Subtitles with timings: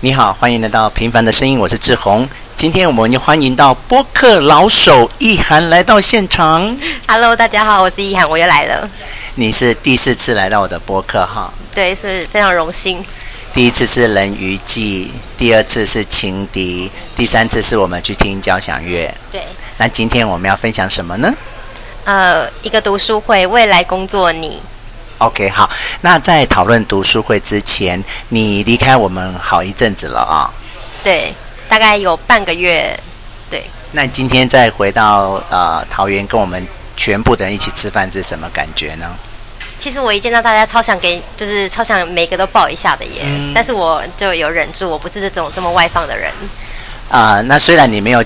[0.00, 2.28] 你好，欢迎来到《平凡的声音》，我是志宏。
[2.54, 6.78] 今天我们就欢迎到播客老手意涵来到现场。
[7.08, 8.86] Hello，大家好，我是意涵，我又来了。
[9.36, 11.50] 你是第四次来到我的播客哈？
[11.74, 13.02] 对，是非常荣幸。
[13.54, 19.12] 第一次是人鱼记，第二次是情敌，第三次是我们去听交响乐。
[19.32, 19.44] 对。
[19.78, 21.34] 那今天我们要分享什么呢？
[22.04, 24.60] 呃，一个读书会，未来工作你。
[25.18, 25.68] OK，好。
[26.02, 30.50] 那在讨论读书会之前，你离开我们好一阵子了啊？
[31.02, 31.34] 对，
[31.68, 32.98] 大概有半个月。
[33.48, 33.64] 对。
[33.92, 36.66] 那今天再回到呃桃园，跟我们
[36.96, 39.06] 全部的人一起吃饭，是什么感觉呢？
[39.78, 43.22] 其实我一见到大家，超想给，就是超想每个都抱一下的耶。
[43.24, 43.52] 嗯。
[43.54, 46.30] 但是我就有忍住，我不是这种这么外放的人。
[47.08, 48.22] 啊、呃，那虽然你没有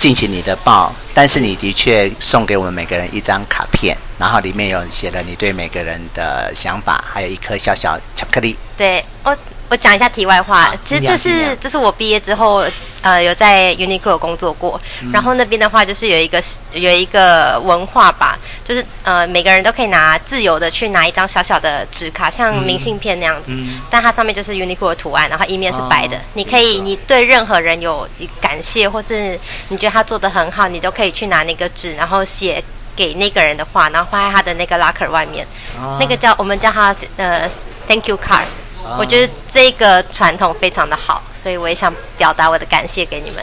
[0.00, 3.94] 进行你的报，但是你的确送给我们每个人一张卡片。
[4.18, 8.56] 然后里面有写了你对每个人的想法，还有一颗小小巧克力。
[8.76, 9.36] 对，我
[9.68, 12.64] 我讲一下题外话，其实这是这是我毕业之后，
[13.02, 14.80] 呃，有在 Uniqlo 工作过。
[15.02, 18.38] 嗯、然后那边的话，就是有一个有一个文化吧，
[18.70, 23.50] 就是呃，每个人都可以拿自由的去拿一张小小的纸卡，像明信片那样子。
[23.52, 26.16] 嗯、但它上面就是 Uniqlo 的图案，然后一面是白的。
[26.16, 28.08] 哦、你可以，你对任何人有
[28.40, 32.62] 感谢，或是你觉得他做的很好，你都可以去拿那个纸，然后写。
[32.96, 35.46] 给那个人的话，然后放在他的那个 locker 外面，
[35.78, 37.48] 啊、那个叫我们叫他呃
[37.86, 38.44] thank you card。
[38.84, 43.42] 啊、我觉得这个传统非常的好，所以我也想表达我的感谢给你们。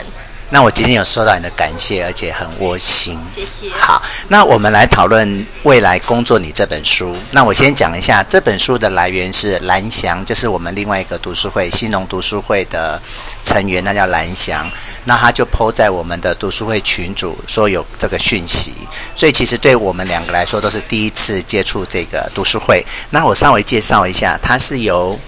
[0.49, 3.19] 那我今天有收到你的感谢，而且很窝心。
[3.29, 3.69] 谢谢。
[3.77, 7.13] 好，那我们来讨论未来工作你这本书。
[7.31, 13.01] 那我先讲一下这本书的来源是蓝翔，就是我们另外一个读书会新农读书会的
[13.43, 14.65] 成员，那叫蓝翔。
[15.03, 18.73] 那他就 po 在我们的读书会群组说有这个讯息，
[19.15, 22.85] 所以其实对我们两个来说都是第一次接触这个读书会。
[23.09, 25.19] 那我稍微介绍一下，它是由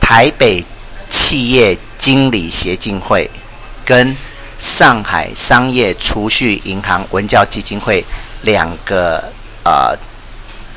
[0.00, 0.64] 台北
[1.08, 3.30] 企业经理协进会。
[3.86, 4.14] 跟
[4.58, 8.04] 上海商业储蓄银行文教基金会
[8.42, 9.32] 两个
[9.64, 9.96] 呃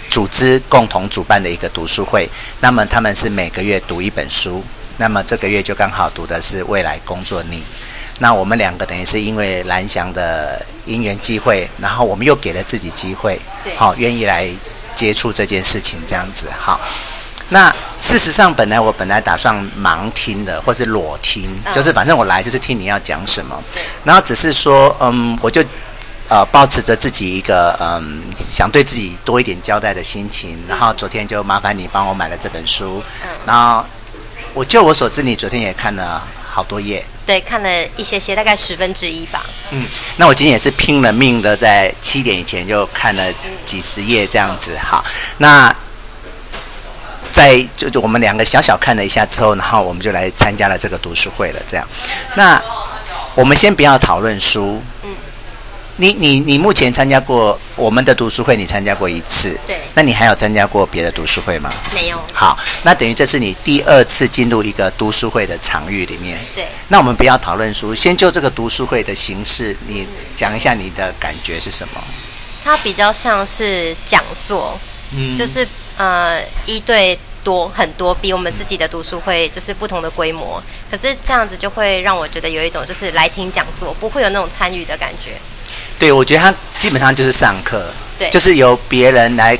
[0.09, 2.30] 组织共同主办的一个读书会，
[2.62, 4.64] 那么他们是每个月读一本书，
[4.98, 7.58] 那么这个月就刚好读的是《未来工作你》，
[8.19, 13.40] 那我们两个等于是因为蓝翔的因缘机会，然后我们又给了自己机会，
[13.75, 14.48] 好愿意来
[14.94, 16.80] 接触这件事情，这样子好。
[17.52, 23.60] 那事实上，本来我本来打算盲听的，或是裸听，就是反正我来就是听你要讲什么，
[24.04, 25.64] 然后只是说，嗯，我就
[26.28, 33.04] 呃保持着自己一个嗯想对自己多一点交代的心情，然后昨天就麻烦你帮我买了这本书，
[33.48, 33.84] 然后
[34.54, 39.44] 我就我所知，你昨天也看了好多页，对，看了一些些，大概十分之一吧。
[39.72, 39.88] 嗯，
[40.18, 43.24] 那我今天也是拼了命的，在七点以前就看了
[43.66, 45.04] 几十页这样子，好，
[45.40, 45.76] 那。
[47.40, 51.60] 在就就我们两个小小看了一下之后，然后我们就来参加了这个读书会了。
[51.66, 51.88] 这样，
[52.36, 52.62] 那
[53.34, 54.82] 我们先不要讨论书。
[55.04, 55.16] 嗯。
[56.02, 59.58] 你你你目前参加过我们的读书会，你参加过一次。
[59.68, 59.82] 对。
[59.96, 61.70] 那你还有参加过别的读书会吗？
[61.94, 62.18] 没有。
[62.34, 66.40] 好，那等于这是你第二次进入一个读书会的场域里面。
[66.56, 66.68] 对。
[66.88, 72.02] 那我们不要讨论书，先就这个读书会的形式，你讲一下你的感觉是什么？
[72.64, 74.80] 它比较像是讲座，
[75.14, 75.68] 嗯，就是
[75.98, 77.20] 呃一对。
[77.44, 80.62] 多很多，比我们自己的读书会就是不同的规模。
[80.90, 85.32] 可是这样子就会让我觉得有一种就是来听讲座，不会有那种参与的感觉。
[85.98, 89.58] 对，我觉得他基本上就是上课，对，就是由别人来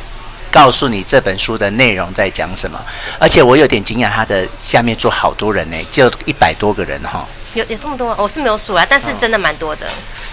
[0.52, 2.80] 告诉你这本书的内容在讲什么。
[3.20, 7.28] 而且我有点惊讶，他的下面坐好多人呢，就一百多个人哈。
[7.56, 8.16] 有有这么多吗？
[8.18, 9.88] 我是没有数啊，但是真的蛮多的。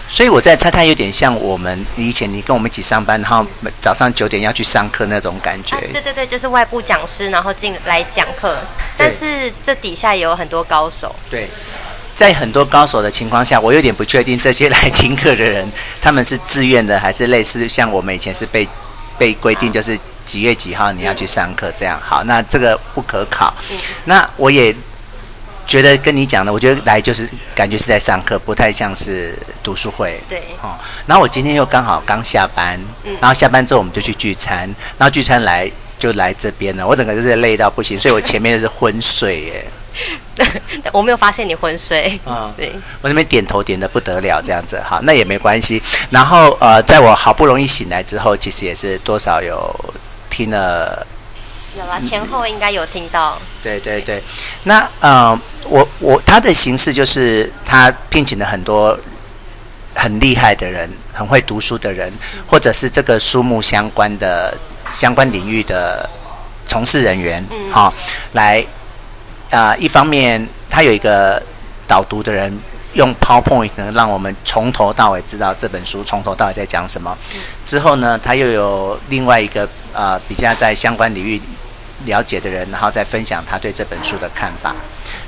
[0.09, 3.45] 所以我在猜，他有点像我们以前你跟我们一起上班，然后
[3.81, 5.77] 早上九点要去上课那种感觉。
[5.77, 8.57] 啊、对对对，就是外部讲师，然后进来讲课。
[8.97, 11.15] 但是这底下也有很多高手。
[11.29, 11.49] 对，
[12.15, 15.69] 在很多高手的情况下，我有点不确定这些来听课的人，
[16.01, 18.67] 他们是自愿的，还是类似像我们以前是被
[19.19, 22.01] 被规定，就是几月几号你要去上课这样。
[22.01, 23.53] 好，那这个不可考。
[23.71, 24.75] 嗯、那我也。
[25.67, 30.21] 觉得跟你讲的，我觉得来就是感觉是在上课，不太像是读书会。
[30.29, 30.41] 对。
[30.63, 34.61] 哦，然后我今天又刚好刚下班，嗯，然后下班之后我们就去聚餐，
[34.97, 39.67] 然后聚餐来就来这边了，我整个就是累到不行，所以我前面就是昏睡耶。
[40.93, 42.21] 我没有发现你昏睡。
[42.27, 42.71] 嗯， 对。
[43.01, 45.83] 我那边点头点的不得了，这样子，好，那也没关系。
[46.11, 49.75] 然后呃，在我好不容易醒来之后，其实也是多少有
[50.31, 51.07] 听了。
[51.77, 53.39] 有啊，前后应该有听到。
[53.63, 54.23] 对对对，
[54.65, 55.39] 那呃，
[55.69, 58.99] 我我他的形式就是他聘请了很多
[59.95, 62.13] 很厉害的人，很会读书的人，
[62.47, 64.57] 或者是这个书目相关的
[64.93, 66.09] 相关领域的
[66.67, 67.93] 从事人员，好、嗯哦、
[68.33, 68.61] 来
[69.51, 70.49] 啊、呃，一方面。
[70.69, 71.41] 他有一个
[71.87, 72.53] 导读的人
[72.93, 77.17] 用 PowerPoint 能让我们从头到尾知道这本书从头到尾在讲什么。
[77.65, 81.41] 之后呢，他又有另外一个呃比较在相关领域
[82.05, 84.75] 了解的人，然后再分享他对这本书的看法，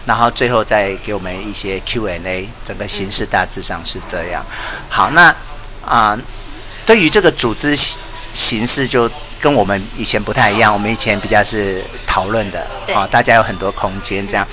[0.07, 2.49] 然后最后再给我们一些 Q&A。
[2.65, 4.45] 整个形式大致上是这样。
[4.89, 5.29] 好，那
[5.85, 6.19] 啊、呃，
[6.85, 7.75] 对于这个组织
[8.35, 9.11] 形式就
[9.41, 10.73] 跟我们以前不太一样。
[10.73, 12.61] 我们以前比较是讨论的，
[12.95, 14.47] 啊、哦，大家有很多空间这样。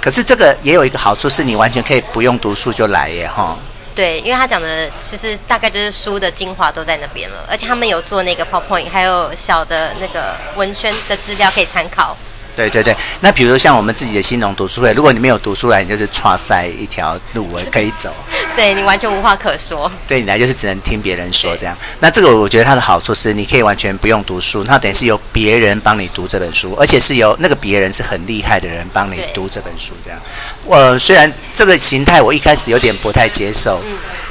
[0.00, 3.58] 可是这个也有一个好处，是你完全可以不用读书就来耶，哈、哦。
[4.00, 12.16] 对，因为他讲的其实大概就是书的精华都在那边了，而且他们有做那个 PowerPoint，还有小的那个文宣的资料可以参考。
[12.60, 18.12] 对对对，那比如像我们自己的新农读书会，如果你没有读书来，你就是剉赛一条路可以走。
[18.54, 19.90] 对，你完全无话可说。
[20.06, 21.74] 对你来就是只能听别人说这样。
[22.00, 30.20] 那这个我觉得它的好处是，你可以完全不用读书，那等于是由别人帮你读这本书，而且是由那个别人是很厉害的人帮你读这本书这样。
[30.64, 33.80] 我虽然这个形态我一开始有点不太接受，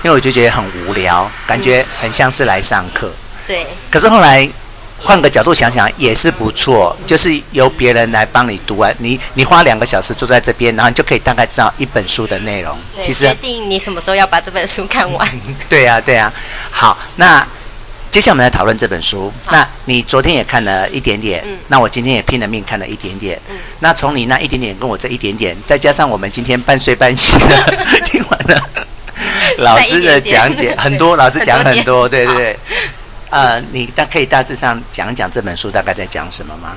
[0.03, 3.11] 因为我就觉得很无聊，感觉很像是来上课。
[3.47, 3.65] 对。
[3.89, 4.47] 可是后来。
[5.01, 12.77] 换个角度想想也是不错，就是由别人来帮你读完，你你花两个小时坐在这边，然后你就可以大概知道一本书的内容。
[13.01, 15.27] 其实决定你什么时候要把这本书看完。
[15.69, 16.33] 对呀、啊，对呀、啊。
[16.69, 17.45] 好，那
[18.11, 19.31] 接下来我们来讨论这本书。
[19.49, 23.39] 那你昨天也看了一点点，嗯、那我今天也拼了命看了一点点。
[23.49, 27.75] 嗯、那从你那一点点跟我这一点点，再加上我们今天半睡半醒的
[28.05, 28.69] 听完了
[29.59, 32.59] 老师的讲解，很多老师讲很多，很多对对对。
[33.29, 36.75] 呃，你大可以大致上讲一讲这本书大概在讲什么吗？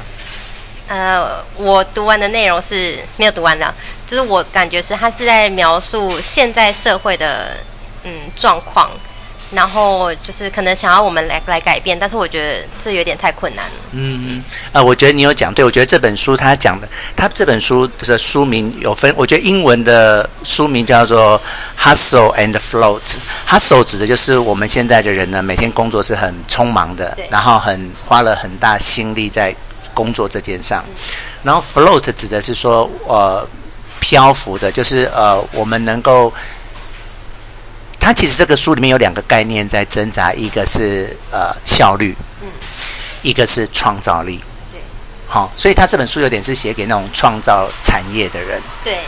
[0.89, 3.75] 呃，我读完的内容是没有读完的，
[4.07, 7.57] 就是我感觉是他是在描述现在社会的
[8.05, 8.91] 嗯状况。
[9.53, 13.73] 然后就是可能想要我们来来改变，但是我觉得这有点太困难了。
[13.93, 21.41] 嗯嗯，呃，我觉得你有讲对，我觉得这本书他讲的，他这本书的书名有分，我觉得英文的书名叫做
[21.79, 23.03] Hustle and Float。
[23.47, 29.55] Hustle 指的就是我们现在的人呢，每天工作是很匆忙的，然后很花了很大心力在
[29.93, 30.83] 工作这件上。
[30.89, 30.95] 嗯、
[31.43, 33.47] 然后 Float 指的是说，呃，
[34.01, 36.33] 漂浮的，就是呃，我们能够。
[38.05, 42.49] 它其实这个书里面有两个概念在挣扎，一个是呃效率，嗯，
[43.23, 44.41] 一个是创造力，
[44.73, 44.81] 对，
[45.29, 48.99] 好，所以他这本书有点是写给那种创造产业的人，对，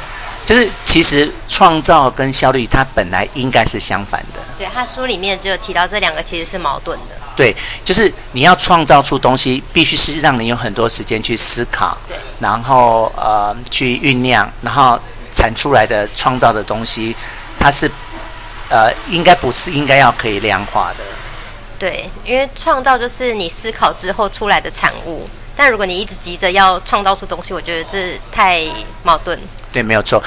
[0.46, 7.52] 就是其实创造跟效率它本来应该是相反的，对，他书里面就有提到这两个其实是矛盾的，对，
[7.85, 14.96] 就是你要创造出东西，必须是让你有很多时间去思考，对，然后呃去酝酿，然后
[15.32, 17.17] 产出来的创造的东西，
[17.58, 17.91] 它是。
[18.71, 21.05] 呃，应该不是应该要可以量化的。
[21.79, 25.29] 对，因为创造就是你思考之后出来的产物。
[25.57, 28.65] 但如果你一直急着要创造出东西，我觉得这太
[29.03, 29.39] 矛盾。
[29.71, 30.19] 对，没有错。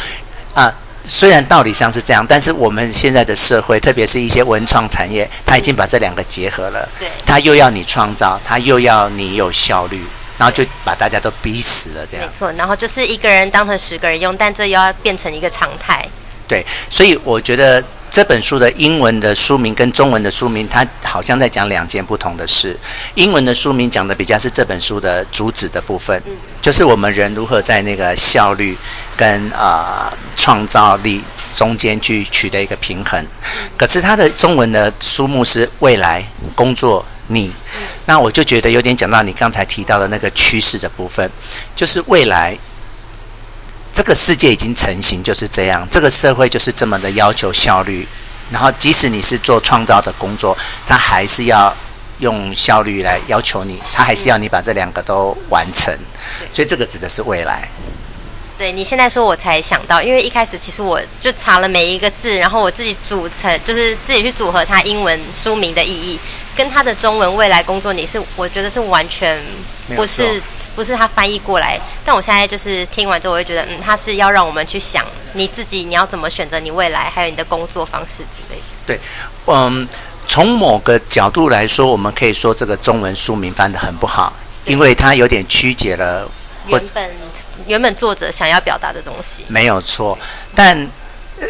[0.54, 0.74] 啊、呃，
[1.04, 6.88] 虽然道理上是这样，但是我们现在的社会，特别是一些文创产业，它已经把这两个结合了。
[6.98, 7.10] 对。
[7.26, 10.02] 它又要你创造，它又要你有效率，
[10.38, 12.06] 然后就把大家都逼死了。
[12.06, 12.26] 这样。
[12.26, 12.52] 没错。
[12.54, 16.02] 然后就是一个人当成十个人用，但这又要变成一个常态。
[16.48, 17.84] 对，所以我觉得。
[18.10, 22.76] 这本书的英文的书名跟中文的书名，它好像在讲两件不同的事。
[23.16, 26.22] 英文的书名讲的比较是这本书的主旨的部分，
[26.62, 28.76] 就是我们人如何在那个效率
[29.16, 31.22] 跟啊、呃、创造力
[31.54, 33.24] 中间去取得一个平衡。
[33.78, 36.24] 可是它的中文的书目是未来
[36.56, 37.52] 工作你，
[38.06, 41.30] 那我就觉得有点讲到你刚才提到的那个趋势的部分，
[41.76, 42.58] 就是未来。
[43.98, 45.84] 这个世界已经成型，就是这样。
[45.90, 48.08] 这个社会就是这么的要求效率，
[48.52, 51.76] 然后即使你是做创造的工作，他还是要
[52.20, 55.92] 用效率来要求你，他还是要你把这两个都完成。
[56.54, 57.68] 所以这个指的是未来。
[58.56, 66.20] 对，你现在说，我才想到，因为一开始其实我就查了每一个字，然后我自己组成，就是自己去组合它英文书名的意义，
[66.56, 69.42] 跟它的中文未来工作，你是我觉得是完全
[69.96, 70.40] 不是。
[70.78, 75.04] 不是他翻译过来，但我现在就是听完之后，我会觉得，嗯，他是要让我们去想
[75.34, 78.64] 你自己，你要怎么选择你未来，还有你的工作方式之类的。
[78.86, 79.00] 对，
[79.48, 79.90] 嗯，
[80.28, 84.32] 从某个角度来说，我们可以说这个中文书名翻得很不好，
[84.66, 86.30] 因为它有点曲解了
[86.68, 87.10] 原本
[87.66, 89.44] 原本作者想要表达的东西。
[89.48, 90.16] 没有错，
[90.54, 90.78] 但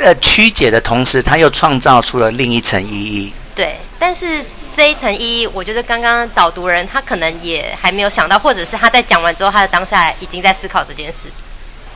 [0.01, 3.33] 呃，曲解的同时，他又创造出了另一层意义。
[3.53, 4.45] 对，但是。
[4.73, 11.29] 这一层意义，我觉得刚刚导读人他可能也还没有想到，或者是他在讲完之后，他的当下已经在思考这件事。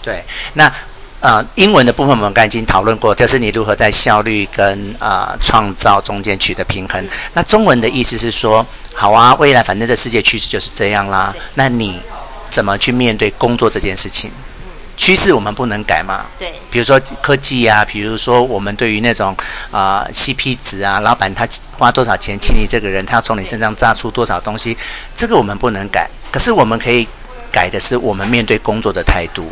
[0.02, 0.24] 对，
[0.54, 0.72] 那
[1.20, 7.08] 呃，英文的部分我们刚才已经讨论过，就是你如何在效率跟呃创造中间取得平衡。
[7.34, 12.02] 那中文的意思是说，好啊，未来反正这世界趋势就是这样啦，那你
[12.50, 14.32] 怎么去面对工作这件事情？
[14.98, 16.26] 趋势我们不能改嘛。
[16.38, 16.54] 对。
[16.70, 19.36] 比如说科技啊，比如说我们对于那种
[19.72, 24.78] 啊、呃、CP 值啊，老板他花多少钱请你这个人，他要从你身上榨出多少东西，
[25.16, 26.10] 这个我们不能改。
[26.32, 27.08] 可是我们可以
[27.52, 29.52] 改的是我们面对工作的态度。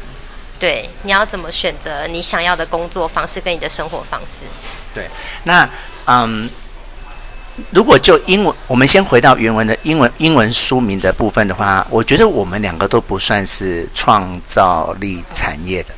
[0.60, 4.46] 对，你要怎么选择你想要的工作方式跟你的生活方式？
[4.94, 5.10] 对，
[5.44, 5.70] 那
[6.06, 6.50] 嗯。
[7.72, 15.94] 如果就英文，我们先回到原文的英文英文书名的部分的话，我觉得我们两个都不算是创造力产业的。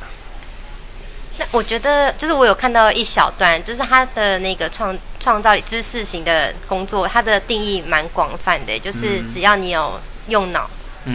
[1.38, 10.68] 那我觉得，就是我有看到一小段，就是他的那个创创造力知识型的工作，它的定义蛮广泛的，就是只要你有用脑。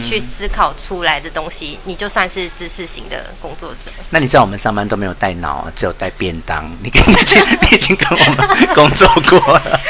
[0.06, 3.90] 去思考出来的东西，你就算是知识型的工作者。
[4.10, 6.70] 那你知道我们上班都没有带脑，只有带便当。
[6.82, 7.14] 你跟你
[7.62, 9.80] 你已经跟我们工作过了。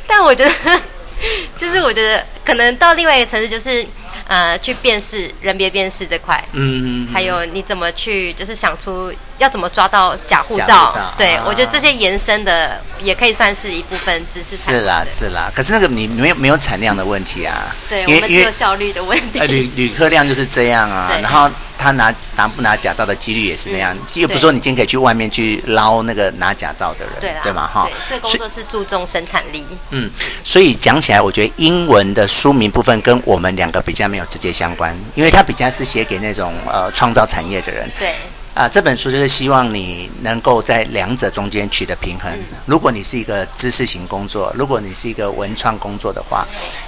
[0.08, 0.82] 但我觉得，
[1.58, 3.86] 就是我觉得可能到另外一个层次，就是。
[4.30, 14.58] 呃，去辨识人别辨识这块，嗯，还有你怎么去，就是想出要怎么抓到假护照，照对、啊、我觉得这些延伸的也可以算是一部分知识。
[14.58, 21.50] 是啦，是啦，可是那个你没有没有产量的问题啊，对，我们只有效率的问题，呃，旅旅客量就是这样啊，然后。
[21.80, 27.70] 他拿拿不拿假照的几率也是那样，嗯、又不是说你今天可以去外面去捞那个拿假照的人，对，对吗？
[27.72, 29.64] 哈，这工作是注重生产力。
[29.92, 30.10] 嗯，
[30.44, 37.88] 所以讲起来，我觉得英文的书名部分跟我们两个比较没有直接相关，因为它比较是写给那种呃创造产业的人。
[38.00, 38.16] 对。
[38.58, 42.32] 啊、呃，这本书就是希望你能够在两者中间取得平衡。
[42.66, 46.44] 如果你是一个知识型工作，如果你是一个文创工作的话，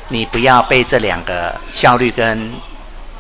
[0.07, 2.51] 你不要被这两个效率跟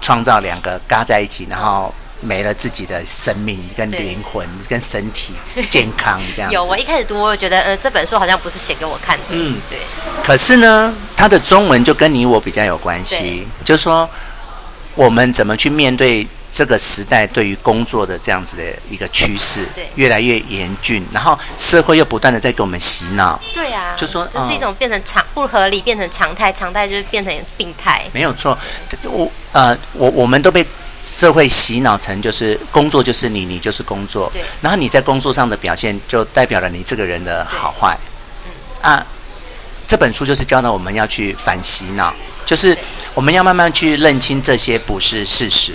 [0.01, 5.35] 创造两个嘎在一起，然后没了自己的生命、跟灵魂、跟身体
[5.69, 6.51] 健康这样。
[6.51, 9.25] 有，我一开始读，我觉得呃，这本书好像不是写给我看的。
[9.29, 9.77] 嗯，对。
[10.23, 14.09] 可是呢，它的中文就跟你我比较有关系，就是说
[14.95, 23.39] 我们怎么去面对这个时代对于工作的这样子的一个趋势，对，越来越严峻，然后社会又不断的在给我们洗脑。
[23.53, 28.03] 对啊，就说这是一种变成常不合理，变成常态，常态就是变成病态。
[28.11, 28.57] 没有错，
[29.03, 30.65] 我呃，我我们都被
[31.03, 37.97] 社会洗脑成就是工作就是你，你就是工作，对，然后你在工作上的表现就代表了你这个人的好坏。
[38.45, 39.05] 嗯啊，
[39.87, 42.13] 这本书就是教导我们要去反洗脑，
[42.45, 42.75] 就是
[43.13, 45.73] 我们要慢慢去认清这些不是事实。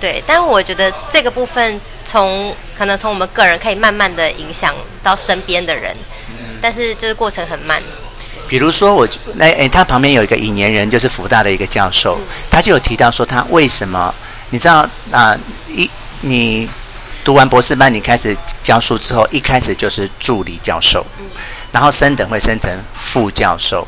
[0.00, 5.96] 对，但我觉得这个部分从可能从我们个人可以慢慢的影响到身边的人，
[6.60, 7.82] 但是就是过程很慢。
[8.46, 9.06] 比如说我，
[9.38, 12.18] 哎哎，他旁边有一个引言人，就是福大的一个教授，
[12.50, 14.14] 他就有提到说他为什么，
[14.50, 14.76] 你知道
[15.10, 15.38] 啊、呃，
[15.68, 15.90] 一
[16.22, 16.68] 你
[17.24, 21.04] 读完博士班，你开始教书之后，一开始就是助理教授，
[21.72, 23.86] 然后升等会升成副教授，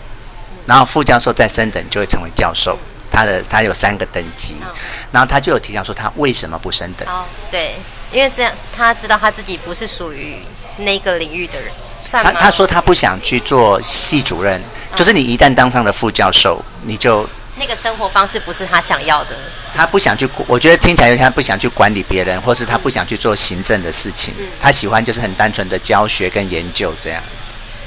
[0.67, 2.79] 然后副教授再升等就会成为教授。
[3.11, 4.73] 他的他有三个等级，哦，
[5.12, 7.09] 然后他就有提到说他为什么不升等？
[7.09, 7.75] 哦，对，
[8.12, 10.37] 因为这样他知道他自己不是属于
[10.79, 11.71] 那个领域的人。
[11.99, 12.33] 算吗？
[12.33, 19.37] 他他说他不想去做系主任，哦，就是你一旦当上了副教授，你就那个生活方式不是他想要的。
[19.62, 19.76] 是不是？
[19.76, 27.23] 他不想去，我觉得听起来他不想去管理别人，或是他不想去做行政的事情，嗯，他喜欢就是很单纯的教学跟研究这样。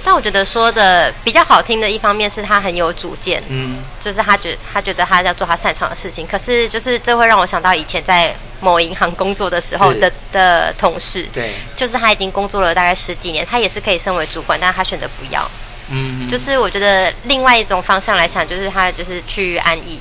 [0.04, 6.28] 但我觉得说的比较好听的一方面是他很有主见，嗯，就是他觉他觉得他要做他擅长的事情。
[6.28, 15.50] 可是就是这会让我想到以前在某银行工作的时候的的同事，对，就是他已经工作了大概十几年，他也是可以升为主管，但是他选择不要，
[15.90, 20.00] 嗯，就是我觉得另外一种方向来想，就是他就是趋于安逸，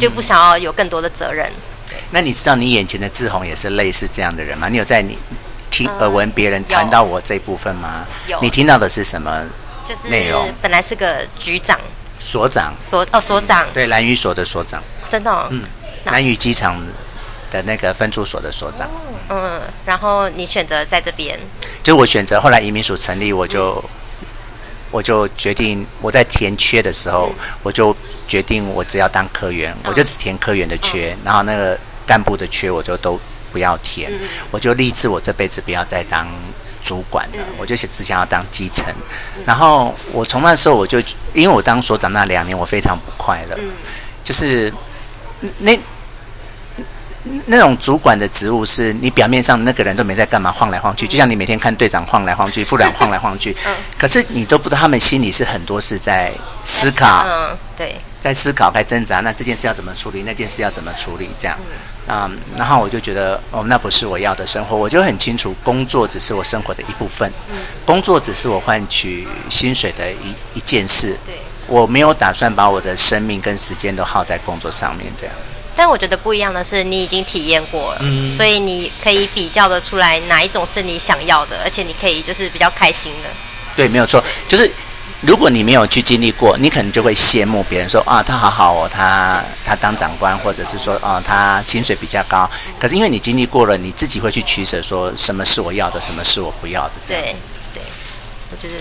[0.00, 1.48] 就不想要有更多的责任。
[1.88, 1.96] 对。
[2.10, 4.68] 那你知道你眼前的志宏也是类似这样的人吗？
[4.68, 5.16] 你有在你？
[5.74, 8.06] 听耳闻别人谈到我这部分吗？
[8.28, 8.40] 有。
[8.40, 9.44] 你听到的是什么
[9.84, 10.48] 就是内容？
[10.62, 11.76] 本来是个局长、
[12.20, 14.80] 所长、所哦所长，对，蓝屿所的所长。
[15.08, 15.48] 真的、哦？
[15.50, 15.64] 嗯。
[16.04, 16.80] 蓝屿机场
[17.50, 18.88] 的那个分驻所的所长。
[19.30, 19.62] 嗯。
[19.84, 21.36] 然后你选择在这边？
[21.82, 23.84] 就我选择，后来移民署成立，我就、
[24.20, 24.28] 嗯、
[24.92, 27.96] 我就决定，我在填缺的时候，嗯、我就
[28.28, 31.76] 决定，我只要当科员，嗯、我就只填科员的缺、嗯，然后那个
[32.06, 33.18] 干部的缺，我就都。
[33.54, 34.10] 不要填，
[34.50, 36.26] 我就立志，我这辈子不要再当
[36.82, 38.92] 主管了，我就只想要当基层。
[39.46, 40.98] 然后我从那时候我就，
[41.32, 43.56] 因为我当所长那两年，我非常不快乐，
[44.24, 44.74] 就是
[45.58, 45.78] 那
[47.46, 53.56] 那种主管的职务，是你表面上那个人都没在干嘛，晃来晃去，就像你每天看队长晃来晃去， 副长晃来晃去，
[53.96, 56.32] 可是你都不知道他们心里是很多是在
[56.64, 61.58] 思考，嗯，对，在思考，在挣扎，那这件事要怎么处理，那件事要怎么处理，这样。
[62.08, 64.74] 嗯，然后我就觉得，哦，那不是我要的生活。
[64.74, 71.18] 我就很清楚，工作只是我生活的一部分，嗯，工作只是我换取薪水的一一件事。
[71.26, 71.34] 对，
[71.66, 75.34] 我没有打算把我的生命跟时间都耗在工作上面，这样。
[75.76, 83.28] 但我觉得不一样的是，你已经体验过了，嗯，所以你可以比较的出来哪一种是你想要的，而且你可以就是比较开心的。
[83.76, 84.70] 对，没有错，就是
[85.26, 92.48] 如果你没有去经历过，你可能就会羡慕别人说啊，他好好哦，他他当长官，或者是说啊，他薪水比较高。
[92.78, 96.92] 可是因为你经历过了，你自己会去取舍，说什么是我要的，什么是我不要的。
[97.06, 97.34] 对，
[97.72, 97.82] 对，
[98.50, 98.74] 我觉得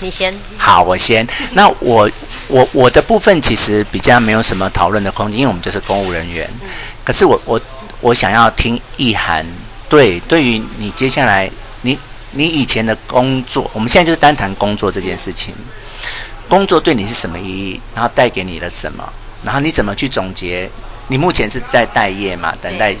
[0.00, 0.34] 你先。
[0.56, 1.26] 好，我先。
[1.52, 2.10] 那我
[2.46, 6.48] 我我的部分其实比较没有什么讨论的空间，因为我们就是公务人员。
[6.62, 6.68] 嗯、
[7.04, 7.60] 可是我我
[8.00, 9.44] 我想要听意涵，
[9.86, 11.50] 对，对于你接下来
[11.82, 11.98] 你。
[12.32, 15.54] 你以前的工作，我们现在就是单谈工作这件事情。
[16.48, 17.80] 工作对你是什么意义？
[17.94, 19.12] 然后带给你了什么？
[19.42, 20.70] 然后你怎么去总结？
[21.08, 22.54] 你目前是在待业嘛？
[22.60, 22.94] 等待，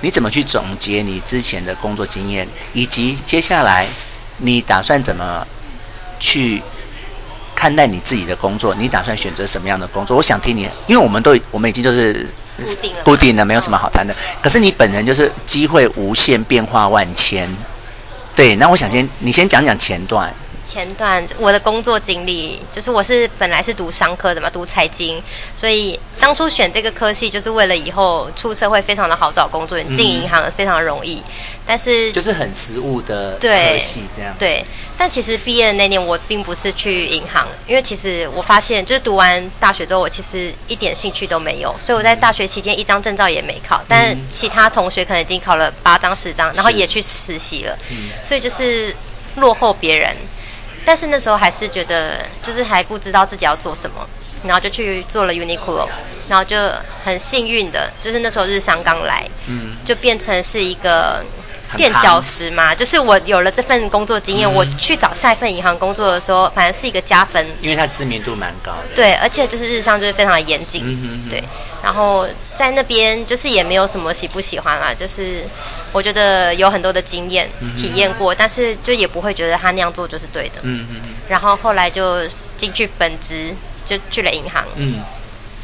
[0.00, 2.46] 你怎么去总结你之前的工作经验？
[2.72, 3.86] 以及接下来
[4.38, 5.46] 你打算怎么
[6.18, 6.62] 去
[7.54, 8.74] 看待你自己的工作？
[8.74, 10.16] 你打算选择什么样的工作？
[10.16, 12.26] 我想听你，因为我们都我们已经就是
[12.64, 14.14] 固定了，固定的，没有什么好谈的。
[14.42, 17.48] 可是你本人就是机会无限，变化万千。
[18.34, 20.32] 对，那我想先你先讲讲前段。
[20.72, 25.22] 前段我的工作经历，就是我是本来是读商科的嘛，读财经，
[25.54, 31.16] 所以当初选这个科系就是为了以后出社会非常的好找工作，你进银行非常容易。
[31.16, 31.32] 嗯、
[31.66, 34.34] 但是就是很实务的科系这样。
[34.38, 34.64] 对，
[34.96, 47.78] 但其实毕业的那年我并不是去银行，因为其实我发现就是读完大学之后，我其实一点兴趣都没有，所以我在大学期间一张证照也没考，但其他同学可能已经考了八张十张，然后也去实习了，
[48.24, 48.96] 所以就是
[49.36, 50.16] 落后别人。
[50.84, 54.06] 但是那时候还是觉得，就是还不知道自己要做什么，
[54.44, 55.88] 然后就去做了 Uniqlo，
[56.28, 56.56] 然后就
[57.04, 61.24] 很幸运的，就是那时候日商刚来，嗯，就变成是一个
[61.76, 71.44] 垫脚石嘛，就是我有了这份工作经验，嗯，我去找下一份银行工作的时候，反正是一个加分，因为它知名度蛮高的，对，而且就是日商就是非常的严谨，嗯哼哼，对，
[71.82, 75.44] 然后在那边就是也没有什么喜不喜欢啦，就是。
[75.92, 80.60] 我觉得有很多的经验体验过，但是就也不会觉得他那样做就是对的。
[80.62, 81.00] 嗯嗯。
[81.28, 83.54] 然后后来就进去本职，
[83.86, 84.64] 就去了银行。
[84.76, 85.02] 嗯。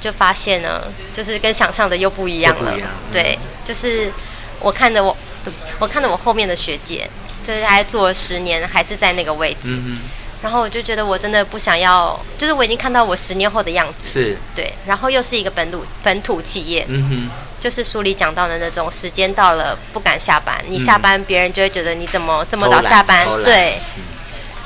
[0.00, 2.72] 就发现呢，就是跟想象的又不一样了。
[3.10, 4.12] 对，就是
[4.60, 7.10] 我看着我，对不起，我看着我后面的学姐，
[7.42, 9.70] 就是还做了十年，还是在那个位置。
[9.70, 9.98] 嗯。
[10.40, 14.08] 然后我就觉得我真的不想要，就是我已经看到我十年后的样子。
[14.08, 14.36] 是。
[14.54, 16.84] 对，然后又是一个本土本土企业。
[16.86, 17.30] 嗯哼。
[17.60, 23.26] 就是书里讲到的那种，时间到了不敢下班，你下班别人就会觉得你怎么这么早下班？
[23.44, 23.78] 对，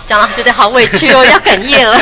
[0.07, 1.99] 讲了觉得好委屈哦， 要哽咽了。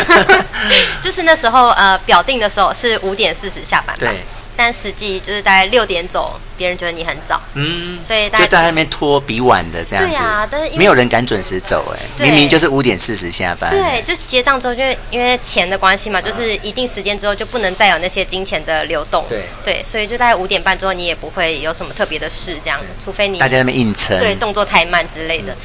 [1.00, 4.00] 就是那时候呃表定的时候是五点四十下班吧。
[4.00, 4.24] 对。
[4.62, 25.56] 但实际就是大概六点走，别人觉得你很早，嗯，所以大家就在那边拖比晚的这样子，对啊，但是没有人敢准时走，哎，明明就是五点四十下班，对，就结账之后，因为因为钱的关系嘛，就是一定时间之后就不能再有那些金钱的流动，对，对，所以就大概五点半之后，你也不会有什么特别的事，这样，除非你大家在那边硬撑，对，动作太慢之类的，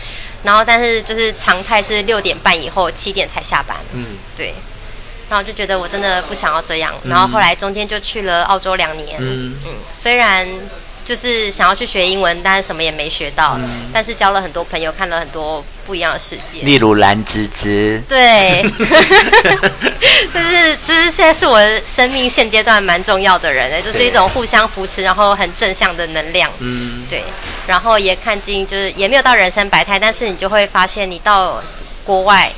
[0.43, 4.53] 然后但是就是常态是六点半以后七点才下班，嗯，对。
[5.29, 10.47] 然后就觉得我真的不想要这样，然后后来中间就去了澳洲两年，嗯，嗯，虽然
[11.03, 18.61] 就是想要去学英文，但是什么也没学到，嗯，但是交了很多朋友，看了很多不一样的世界，例如蓝芝芝，对，
[20.33, 27.23] 就是就是现在是我生命现阶段蛮重要的人，就是一种互相扶持，然后很正向的能量，嗯，对，
[27.67, 31.63] 然后也看尽，就是也没有到人生百态，但是你就会发现，你到
[32.03, 32.51] 国外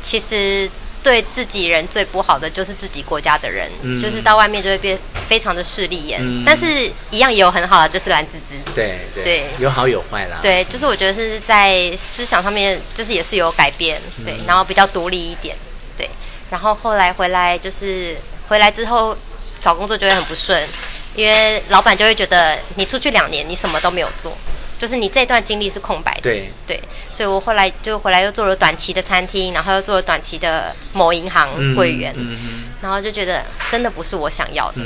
[0.00, 0.70] 其实。
[1.04, 6.18] 对自己人最不好的就是自己国家的人，嗯、就是到外面就会变非常的势利眼。
[6.22, 6.66] 嗯、但是
[7.10, 8.56] 一样也有很好的，就是蓝滋滋。
[8.74, 10.38] 对对，对有好有坏啦。
[10.40, 14.00] 对，就是我觉得是在思想上面，就是也是有改变。
[14.24, 15.54] 对，嗯、然后比较独立一点。
[15.96, 16.08] 对，
[16.50, 18.16] 然后后来回来就是
[18.48, 19.14] 回来之后
[19.60, 20.66] 找工作就会很不顺，
[21.14, 24.36] 因为老板就会觉得你出去两年，你什么都没有做。
[24.84, 26.50] 就是你这段经历是空白的，对。
[26.66, 26.78] 对，
[27.10, 34.82] 所以我后来就回来又做了短期的餐厅，然后又做了短期的某银行柜员，嗯嗯、然后就觉得真的不是我想要的。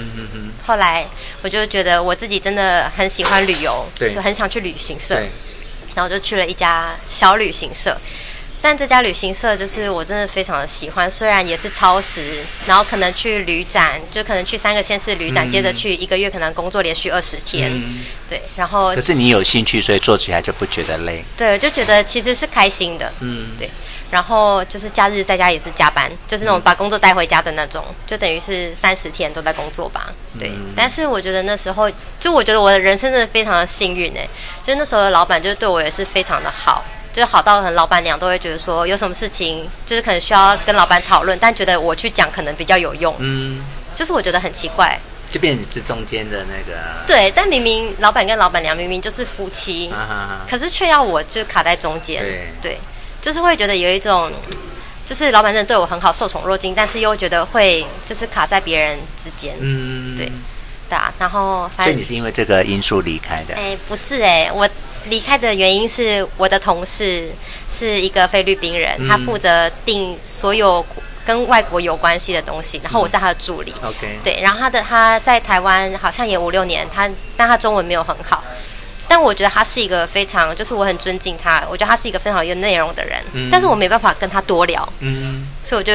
[0.65, 1.05] 后来
[1.43, 5.21] 我就觉得我自己真的很喜欢旅游，就很想去旅行社，
[5.97, 7.99] 然后就去了一家小旅行社。
[8.61, 23.71] 但这家旅行社就是我真的非常的喜欢，虽然也是超时，然后可能去旅展，就可能去三个县市旅展，嗯、接着去一个月可能工作连续二十天，嗯、对，然后可是你有兴趣，所以做起来就不觉得累，对，就觉得其实是开心的，嗯，对，
[24.11, 34.29] 然后就是假日在家也是加班，就是那种把工作带回家的那种，就等于是三十天都在工作吧，对，嗯、但是我觉得那时候，就我觉得我的人生真的非常的幸运哎，
[34.65, 36.85] 就那时候的老板就对我也是非常的好。
[37.19, 43.15] 就好到很老板娘都会觉得说，有什么事情就是可能需要跟老板讨论，但觉得我去讲可能比较有用。
[43.19, 46.79] 嗯，就是我觉得很奇怪，就变成是中间的那个。
[47.07, 52.23] 对，但明明老板跟老板娘明明就是夫妻，啊、哈哈可是却要我就卡在中间。
[52.23, 52.79] 对对，
[53.21, 54.33] 就是会觉得有一种，
[55.05, 59.55] 就是老板真的对我很好，受宠若惊，但是又觉得会就是卡在别人之间。
[59.59, 60.31] 嗯，对，
[60.89, 61.13] 对啊。
[61.19, 63.55] 然后，所以你是因为这个因素离开的？
[63.55, 64.69] 哎，不是哎、欸，我
[65.09, 67.31] 离开的原因是我的同事
[67.69, 70.85] 是一个菲律宾人，嗯、他负责订所有。
[71.29, 73.75] 跟外国有关系的东西，然后我是他的助理。
[73.83, 74.19] 嗯、OK。
[74.25, 78.43] 对，然后他的他在台湾好像也五六年，他但他中文没有很好，
[79.07, 83.23] 但我觉得他是一个非常，就是我很尊敬他，我觉得他是一个非常有内容的人。
[83.35, 83.51] 嗯。
[83.53, 84.91] 但是我没办法跟他多聊。
[85.01, 85.47] 嗯。
[85.61, 85.93] 所以我就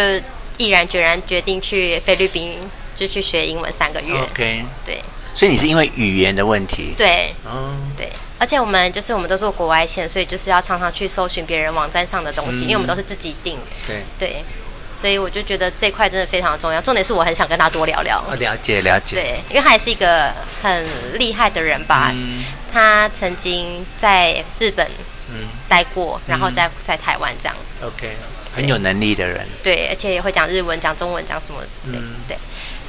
[0.59, 2.55] 毅然决然决定去菲律宾，
[2.95, 4.13] 就去学英文三个月。
[4.13, 4.63] OK。
[4.85, 5.01] 对。
[5.33, 6.93] 所以你是因为语言的问题？
[6.95, 7.33] 对。
[7.43, 7.73] 哦。
[7.97, 8.07] 对，
[8.43, 13.57] 而且我们就是我们都做国外线，所以就是要常常去搜寻别人网站上的东西，嗯、因为我们都是自己订。
[13.87, 14.03] 对。
[14.19, 14.43] 对。
[14.91, 18.21] 所以我就觉得这块真的非常重要，重点是我很想跟他多聊聊。
[18.37, 19.15] 了解了解。
[19.15, 20.85] 对，因为他也是一个很
[21.17, 22.11] 厉害的人吧。
[22.13, 22.43] 嗯。
[22.73, 24.85] 他曾经在日本
[25.29, 27.55] 嗯待过，然后在在台湾这样。
[27.81, 28.13] OK，
[28.53, 29.47] 很有能力的人。
[29.63, 32.37] 对，而且也会讲日文、讲中文、讲什么对、嗯、对。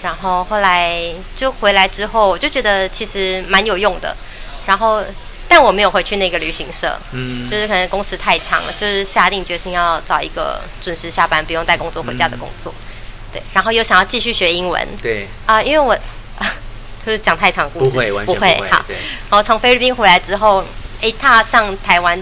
[0.03, 1.01] 然后后来
[1.37, 4.17] 就回来之后，我就觉得其实蛮有用的。
[4.67, 5.05] 然后。
[5.55, 15.95] 但我没有回去那个旅行社，嗯，就是可能工时太长了，就是下定决心要找一个准时下班、不用带工作回家的工作，嗯、对，然后又想要继续学英文，对，啊、呃，因为我
[17.07, 18.85] 就是讲太长故事，不会，完全不会，不会好，
[19.31, 20.65] 然后从菲律宾回来之后，
[21.01, 22.21] 一踏上台湾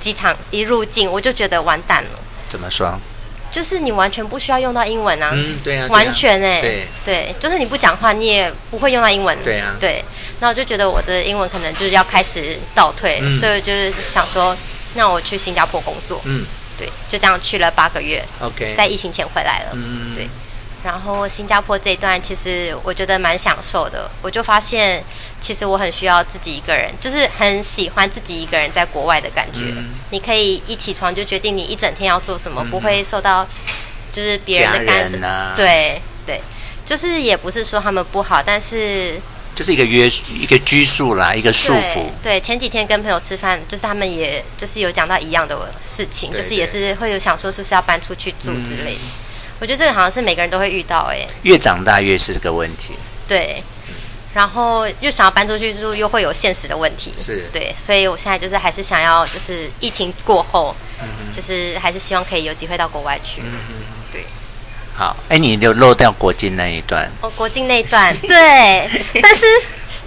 [0.00, 2.98] 机场一入境，我就觉得完蛋了，怎么说？
[3.52, 10.04] 就是你完全不需要用到英文啊，嗯，对啊，完全哎、欸，对，对，就是你不讲话，你也不会用到英文，对啊，对。
[10.38, 14.54] 那我就觉得我的英文可能就是要开始倒退，嗯、所以就是想说，
[14.94, 16.44] 那我去新加坡工作，嗯，
[16.76, 20.28] 对，就这样去了八个月，OK，在疫情前回来了，嗯，对。
[20.84, 25.02] 然后新加坡这一段其实我觉得蛮享受的，我就发现
[25.40, 29.60] 其实我很需要自己一个人，就是很喜欢自己一个人在国外的感觉。
[29.74, 33.44] 嗯、你可以一起床就决定你一整天要做什么，嗯、不会受到
[34.12, 36.40] 就是别人的干涉，啊、对对，
[36.84, 39.18] 就是也不是说他们不好，但是。
[39.56, 40.06] 就是一个约
[40.38, 42.04] 一个拘束啦，一个束缚。
[42.22, 49.00] 对，前几天跟朋友吃饭，就是他们也就是有讲到一样的事情，对对，就是也是会有想说是不是要搬出去住之类的。
[49.00, 49.10] 嗯、
[49.60, 51.26] 我觉得这个好像是每个人都会遇到哎。
[51.42, 52.92] 越长大越是这个问题。
[53.26, 53.62] 对，
[54.34, 57.14] 然后又想要搬出去住，又会有现实的问题。
[57.16, 57.48] 是。
[57.50, 63.40] 对，所以我现在就是还是想要，就是疫情过后，嗯、就是还是希望可以有机会到国外去。
[63.40, 63.56] 嗯
[64.96, 67.10] 好，哎，你就漏掉国境那一段。
[67.20, 68.88] 哦，国境那一段， 对，
[69.20, 69.44] 但是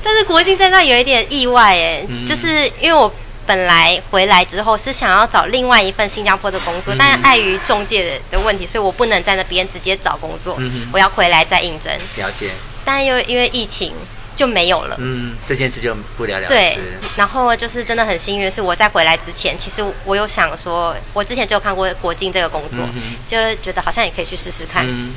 [0.04, 3.13] 但是国境在那有一点意外，哎，嗯、就是因为我
[3.45, 11.93] 本来回来之后是想要找另外一份新加坡的工作，嗯、但碍于中介的的问题，所以我不能在那边直接找工作，嗯、我要回来再应征。
[12.17, 12.49] 了解。
[12.84, 13.93] 但又因为疫情。
[14.39, 14.95] 就没有了。
[14.99, 16.47] 嗯，这件事就不了了之。
[16.47, 16.78] 对，
[17.17, 24.86] 然后就是真的很幸运，是我在回来之前，其实我有想说，我之前就有看过国境这个工作，嗯、就觉得好像也可以去试试看。
[24.88, 25.12] 嗯、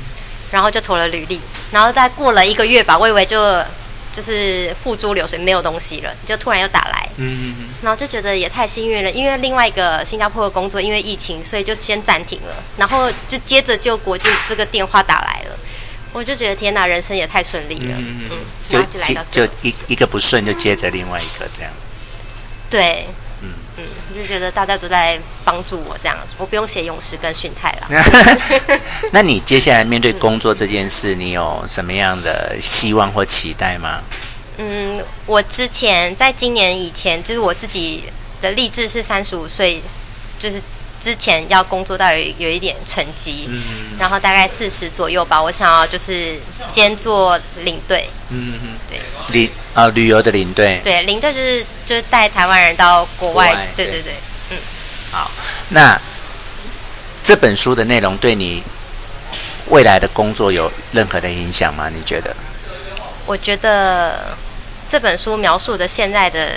[0.51, 1.39] 然后就投了履历，
[1.71, 3.63] 然后再过了一个月吧，我以为就
[4.11, 7.09] 就是付诸流水，没有东西了，就突然又打来。
[7.15, 15.57] 嗯哼然后就觉得也太幸运了，因为另外一个新加坡的工作因为疫情，所以就先暂停了，然后就接着就国境这个电话打来了。
[16.13, 18.37] 我就觉得天哪，人生也太顺利了，嗯，嗯
[18.69, 18.81] 就
[19.31, 21.71] 就一一个不顺就接着另外一个这样，
[22.69, 23.07] 对，
[23.41, 28.79] 嗯嗯，我就觉得大家都在帮助我这样，我不用写咏诗跟训态了。
[29.11, 34.01] 那你接下来面对工作这件事，你有什么样的希望或期待吗？
[34.57, 38.03] 嗯，我之前在今年以前，就是我自己
[38.39, 39.81] 的励志是三十五岁，
[40.37, 40.61] 就是。
[41.03, 43.61] 之前要工作到有有一点成绩，嗯、
[43.99, 45.41] 然后大概四十左右吧。
[45.43, 49.01] 我想要就是兼做领队，嗯嗯，对，
[49.33, 54.13] 领啊、呃、旅游的领队，对，领队就是就是带台湾人到国外，国外对对对，
[54.51, 54.57] 嗯。
[55.11, 55.29] 好，
[55.67, 55.99] 那
[57.21, 58.63] 这本书的内容对你
[59.67, 61.89] 未来的工作有任何的影响吗？
[61.93, 62.33] 你觉得？
[63.25, 64.37] 我觉得
[64.87, 66.49] 这本书描述的现在的。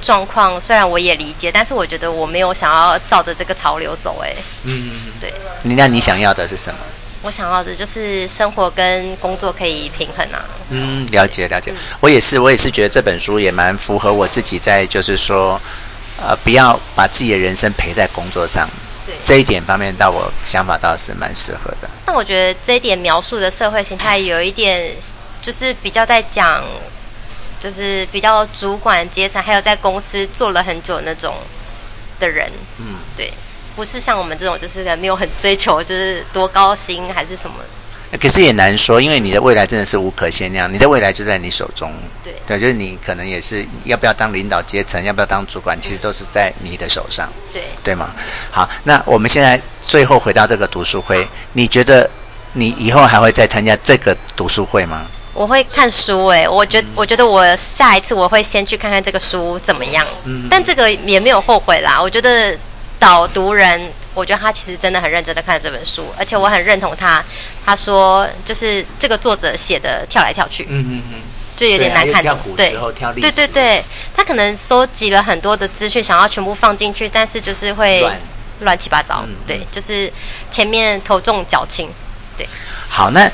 [0.00, 4.34] 状况虽然我也理解，但是我觉得我没有想要照着这个潮流走，哎，
[4.64, 5.32] 嗯，对。
[5.62, 6.78] 你那你想要的是什么？
[7.22, 10.42] 我想要的就是生活跟工作可以平衡啊。
[10.70, 11.72] 嗯，了解了解。
[12.00, 15.60] 我也是，我也是觉得这本书也蛮符合我自己在，就是说，
[16.16, 18.66] 呃，不要把自己的人生陪在工作上。
[19.04, 19.14] 对。
[19.22, 21.90] 这一点方面，到我想法倒是蛮适合的。
[22.06, 24.96] 那我觉得这一点描述的社会形态有一点，
[25.42, 26.64] 就是比较在讲。
[27.60, 31.34] 就是比较主管阶层，还有在公司做了很久那种
[32.18, 33.30] 的人，嗯，对，
[33.76, 37.56] 不是像我们这种，就是没有很追求，就是多高薪还是什么。
[38.20, 41.92] 可是也难说，因为你的未来真的是无可限量，你的未来就在你手中。
[42.24, 47.32] 对，对，就是你可能也是要不要当领导阶层，要不要当主管，其实都是在你的手上。
[47.52, 48.10] 对，对吗？
[48.50, 52.10] 好，那我们现在最后回到这个读书会，你觉得
[52.54, 55.06] 你以后还会再参加这个读书会吗？
[55.40, 60.06] 我会看书哎、欸，我觉得我觉得我下一次我会先去看看这个书怎么样。
[60.24, 61.98] 嗯，但这个也没有后悔啦。
[61.98, 62.54] 我觉得
[62.98, 63.90] 导读人。
[64.12, 67.24] 我觉得他其实真的很认真的看这本书，而且我很认同他。
[67.64, 71.20] 他说，就是这个作者写的跳来跳去，嗯嗯嗯，
[71.56, 72.20] 就有点难看。
[72.20, 73.30] 跳古时候，跳历史。
[73.30, 78.04] 对对对，他可能收集了很多的资讯，想要全部放进去，但是就是会
[78.60, 79.24] 乱，七八糟。
[79.46, 80.12] 对，就是
[80.50, 81.88] 前面头重脚轻。
[82.36, 82.46] 对，
[82.88, 83.30] 好，那。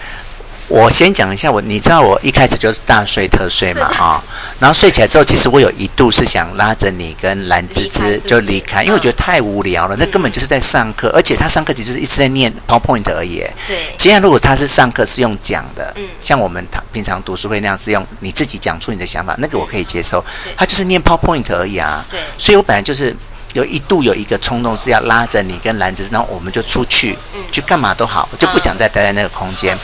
[0.68, 4.22] 我先讲一下，我你知道我一开始就是大睡特睡嘛啊、哦，
[4.58, 13.44] 然后睡起来之后，其实我有一度是想拉着你跟蓝芝芝就离开，因为我觉得太无聊了，那根本就是在上课，而且他上课其实就是一直在念 PowerPoint 而已。
[13.68, 20.24] 对，既然如果他是上课是用讲的，嗯，像我们平常读书会那样是用你自己讲出你的想法，那个我可以接受。
[20.56, 23.14] 他就是念 PowerPoint 而已啊，对，所以我本来就是。
[23.56, 27.16] 有一度有一个冲动是要拉着你跟兰子，然后我们就出去，
[27.50, 29.74] 去干嘛都好，我就不想再待在那个空间。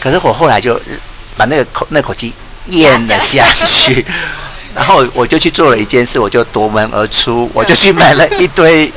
[0.00, 0.74] 可是我后来就
[1.36, 2.34] 把那个口那口气
[2.66, 4.04] 咽了下去，
[4.74, 8.92] 然后我就去做了一件事，我就夺门而出，我就去买了一堆。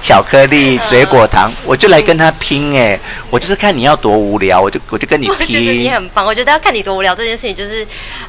[0.00, 2.98] 巧克力、水果糖，我就来跟他拼哎！
[3.30, 5.60] 我就是看你要多无聊，我就我就跟你 拼。
[5.80, 7.86] 你很棒，我觉得要看你多无聊这件事情，就是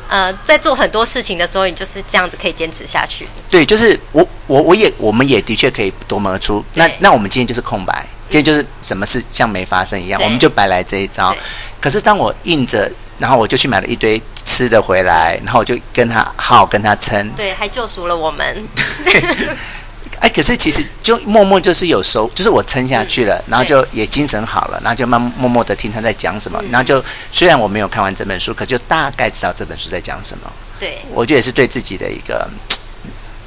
[0.08, 3.28] 呃，在做很多事情的时候，你就是这样子可以坚持下去。
[3.50, 6.64] 对，就是我我我也我们也的确可以夺门而出。
[6.76, 11.36] 那那我们今天就是空白，今天就是什么事像没发生一样，我们就白来这一招。
[11.82, 18.68] 可是当我硬着，然后我就去买了一堆吃的回来，然后我就跟他好好跟他撑，对，还救赎了我们。
[20.20, 30.52] 哎，可是其实就默默就是有时候，就是我撑下去了，然后就也精神好了，然后就慢默默的听他在讲什么，然后就虽然我没有看完这本书，可就大概知道这本书在讲什么。
[30.80, 32.48] 对，我觉得也是对自己的一个，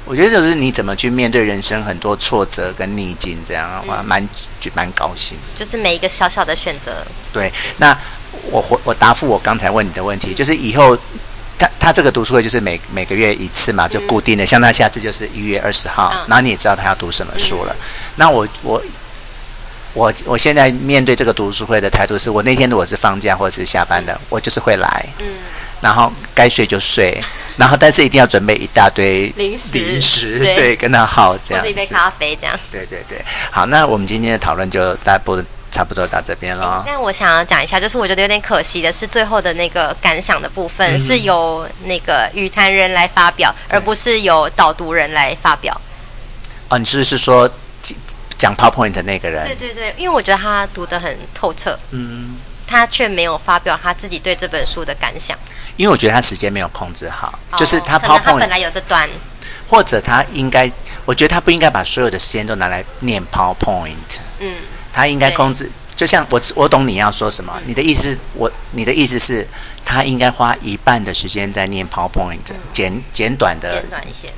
[0.05, 4.27] 我觉得就是你怎么去面对人生很多挫折跟逆境，这样我还蛮
[4.73, 5.37] 蛮高兴。
[5.55, 7.05] 就是每一个小小的选择。
[7.33, 7.97] 对，那
[8.51, 10.97] 我回我答复我刚才问你的问题，就是以后。
[11.59, 14.45] 他他这个读书会就是每每个月一次嘛，就固定的。
[14.45, 17.75] 像他下次就是一月二十号，然后你也知道他要读什么书了。
[18.15, 18.81] 那我我
[19.93, 25.05] 我我现在面对这个读书会的态度是，我那天如果是放假或者是下班的，我就是会来。
[25.19, 25.25] 嗯。
[25.81, 27.17] 然后该睡就睡，
[27.55, 31.61] 然后但是一定要准备一大堆零食，零食对，跟他耗这样。
[31.61, 32.59] 或者一杯咖啡这样。
[32.69, 35.45] 对对对，好，那我们今天的讨论就大部分。
[35.71, 36.83] 差不多到这边了。
[36.85, 45.79] 但我想要讲一下，就是我觉得有点可惜的是，最后的那个感想的部分是由那个语坛人来发表，嗯、而不是由导读人来发表。
[46.69, 47.49] 哦，你是是说
[48.37, 49.45] 讲 PowerPoint 的那个人？
[49.45, 55.37] 对对对，因为我觉得他读得很透彻，嗯，他却没有发表他自己对这本书的感想。
[55.77, 59.09] 因为我觉得他时间没有控制好，哦、就是他 PowerPoint 他本来有这段，
[59.67, 60.71] 或者他应该，
[61.05, 63.93] 我觉得他不应该把所有的时间都拿来念 PowerPoint。
[64.39, 64.55] 嗯。
[64.99, 67.57] 他应该控制，就像我我懂你要说什么。
[67.65, 69.47] 你的意思，我你的意思是，
[69.85, 72.39] 他应该花一半的时间在念 PowerPoint，
[72.73, 74.33] 简简短的，简短一些，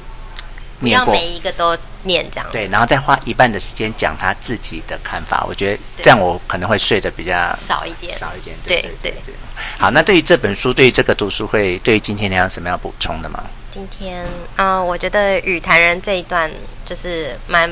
[0.81, 2.47] 念过，不要每一个都念这样。
[2.51, 5.43] 对，然后再花一半的时间讲他自己的看法。
[5.49, 8.55] 我觉得这样我可能会睡得比较少一点，少一点。
[8.63, 9.33] 对对对，对。
[9.79, 13.43] 好，那对于这本书，对于这个读书会，对于今天你有什么要补充的吗？
[13.71, 14.23] 今天
[14.57, 16.51] 啊、呃，我觉得与谈人这一段
[16.85, 17.67] 就是蛮。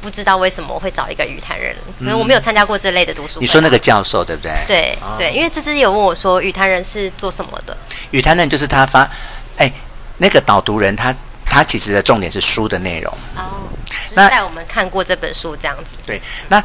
[0.00, 3.40] 不知道为什么我会找一个语坛人，可能我没有参加过这类的读书会。
[3.40, 4.52] 你说那个教授对不对？
[4.66, 7.76] 对对，因为芝芝有问我说，语坛人是做什么的？
[8.10, 9.08] 语坛人就是他发，
[9.56, 9.70] 哎，
[10.18, 13.12] 那个导读人他他其实的重点是书的内容。
[13.36, 13.68] 哦，
[14.14, 15.94] 那带我们看过这本书这样子。
[16.06, 16.62] 对，那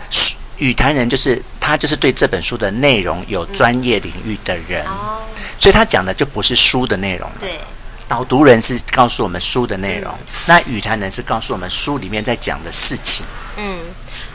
[0.58, 4.86] 语坛人就是他就是对这本书的内容有专业领域的人。
[4.86, 5.24] 哦，
[5.60, 7.30] 所以他讲的就不是书的内容。
[7.39, 7.60] 对。
[8.08, 13.26] 导读人是告诉我们书的内容，嗯、那语谈人是告诉我们书里面在讲的事情。
[13.58, 13.80] 嗯，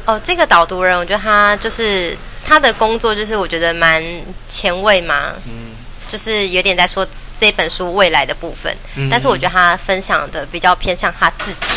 [0.05, 4.03] 哦，这个导读人，我觉得他就是他的工作，就是我觉得蛮
[4.49, 5.33] 前卫嘛。
[5.47, 5.73] 嗯，
[6.09, 7.07] 就是有点在说
[7.37, 11.75] 这本书未来的部分，嗯、但是我觉得他分享的比较偏向他自己。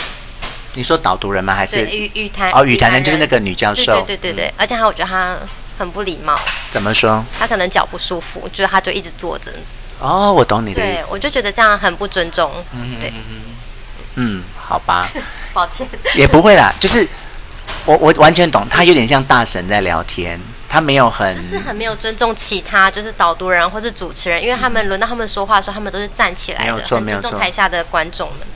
[0.76, 1.54] 你说导读人吗？
[1.54, 2.52] 还是语语谈？
[2.52, 3.94] 哦，语谈人就是那个女教授。
[4.06, 5.38] 对对对对，嗯、而且他我觉得他
[5.78, 6.40] 很不礼貌。
[6.72, 7.24] 怎么说？
[7.38, 9.52] 他可能脚不舒服，就是他就一直坐着。
[10.04, 11.08] 哦，我懂你的意思。
[11.08, 12.52] 对，我就觉得这样很不尊重。
[12.74, 13.14] 嗯，对。
[14.16, 15.10] 嗯，好吧。
[15.54, 15.88] 抱歉。
[16.16, 17.08] 也不会啦，就是
[17.86, 27.40] 我我完全懂，他有点像大神在聊天，他没有很，就是很没有尊重其他，就是导读人或是主持人，因为他们轮到他们说话的时候，他们都是站起来的，没有错，没有错。
[27.40, 28.48] 台下的观众们。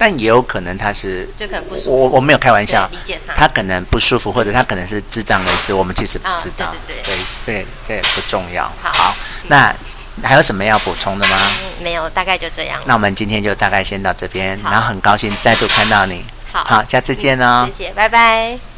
[0.00, 1.90] 但也有可能他是就可能不舒服。
[1.90, 3.34] 我我没有开玩笑，理解他。
[3.34, 6.66] 他可能不舒服，或者他可能是智障人士，我们其实不知道。
[6.66, 8.70] 哦、对对对，这这也不重要。
[8.80, 9.16] 好，好，
[9.48, 9.74] 那
[10.22, 11.36] 还有什么要补充的吗？
[11.38, 12.80] 嗯，没有，大概就这样。
[12.86, 16.24] 那我们今天就大概先到这边，然后很高兴再度看到你。
[16.52, 17.68] 好，好，下次见哦。
[17.76, 18.77] 谢谢，拜拜。